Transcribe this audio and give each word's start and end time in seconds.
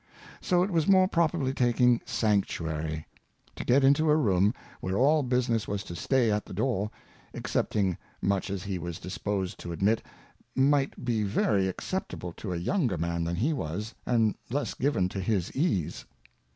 So 0.41 0.63
it 0.63 0.71
was 0.71 0.87
more 0.87 1.07
properly 1.07 1.53
taking 1.53 2.01
Sanctuary. 2.07 3.05
To 3.55 3.63
get 3.63 3.83
into 3.83 4.09
a 4.09 4.15
Room, 4.17 4.51
where 4.79 4.97
all 4.97 5.21
Business 5.21 5.67
was 5.67 5.83
to 5.83 5.95
stay 5.95 6.31
at 6.31 6.43
the 6.47 6.55
Door, 6.55 6.89
excepting 7.35 7.99
such 8.27 8.49
as 8.49 8.63
he 8.63 8.79
was 8.79 8.97
disposed 8.97 9.59
to 9.59 9.71
admit, 9.71 10.01
might 10.55 11.05
be 11.05 11.21
very 11.21 11.67
acceptable 11.67 12.33
to 12.37 12.51
a 12.51 12.57
younger 12.57 12.97
Man 12.97 13.23
than 13.25 13.35
he 13.35 13.53
was, 13.53 13.93
and 14.03 14.33
less 14.49 14.73
given 14.73 15.07
to 15.09 15.19
his 15.19 15.55
Ease. 15.55 16.05